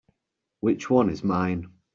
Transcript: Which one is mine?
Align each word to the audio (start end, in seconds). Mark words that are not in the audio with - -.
Which 0.61 0.89
one 0.89 1.11
is 1.11 1.23
mine? 1.23 1.69